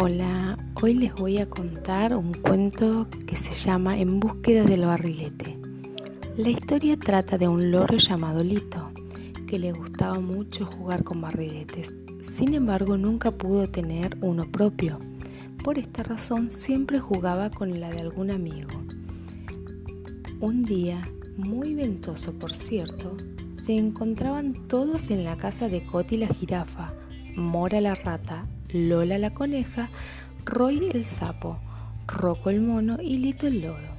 [0.00, 5.58] Hola, hoy les voy a contar un cuento que se llama En búsqueda del barrilete.
[6.36, 8.92] La historia trata de un loro llamado Lito,
[9.48, 11.92] que le gustaba mucho jugar con barriletes.
[12.22, 15.00] Sin embargo, nunca pudo tener uno propio.
[15.64, 18.80] Por esta razón, siempre jugaba con la de algún amigo.
[20.38, 21.02] Un día,
[21.36, 23.16] muy ventoso por cierto,
[23.52, 26.94] se encontraban todos en la casa de Coti la jirafa,
[27.34, 29.88] Mora la rata, Lola la coneja,
[30.44, 31.58] Roy el sapo,
[32.06, 33.96] Rocco el mono y Lito el loro.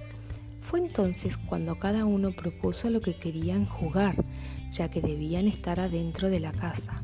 [0.62, 4.24] Fue entonces cuando cada uno propuso lo que querían jugar,
[4.70, 7.02] ya que debían estar adentro de la casa.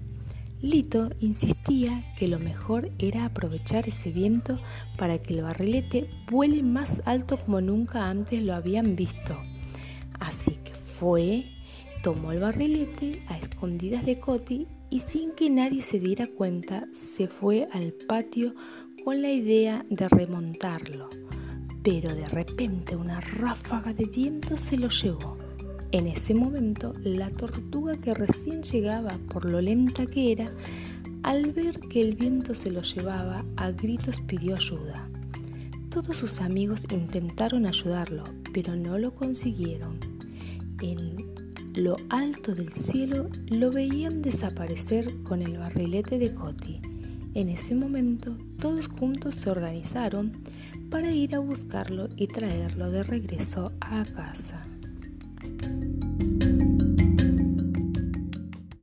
[0.62, 4.60] Lito insistía que lo mejor era aprovechar ese viento
[4.96, 9.42] para que el barrilete vuele más alto como nunca antes lo habían visto.
[10.20, 11.46] Así que fue,
[12.04, 17.28] tomó el barrilete a escondidas de Coti y sin que nadie se diera cuenta se
[17.28, 18.54] fue al patio
[19.04, 21.10] con la idea de remontarlo.
[21.84, 25.38] Pero de repente una ráfaga de viento se lo llevó.
[25.92, 30.52] En ese momento la tortuga que recién llegaba por lo lenta que era,
[31.24, 35.10] al ver que el viento se lo llevaba, a gritos pidió ayuda.
[35.90, 39.98] Todos sus amigos intentaron ayudarlo, pero no lo consiguieron.
[40.82, 41.25] En
[41.76, 46.80] lo alto del cielo lo veían desaparecer con el barrilete de Coti.
[47.34, 50.32] En ese momento todos juntos se organizaron
[50.90, 54.64] para ir a buscarlo y traerlo de regreso a casa.